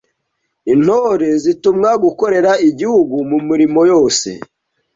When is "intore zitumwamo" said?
0.73-1.97